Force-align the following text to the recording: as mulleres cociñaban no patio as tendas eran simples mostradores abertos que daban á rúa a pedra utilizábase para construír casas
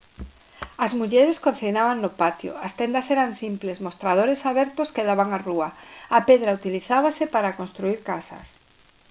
as 0.85 0.91
mulleres 0.99 1.41
cociñaban 1.45 1.97
no 2.03 2.09
patio 2.21 2.51
as 2.65 2.75
tendas 2.79 3.09
eran 3.15 3.31
simples 3.41 3.77
mostradores 3.85 4.47
abertos 4.51 4.91
que 4.95 5.07
daban 5.09 5.29
á 5.37 5.39
rúa 5.47 5.69
a 6.17 6.19
pedra 6.29 6.57
utilizábase 6.59 7.23
para 7.33 7.55
construír 7.59 7.99
casas 8.09 8.47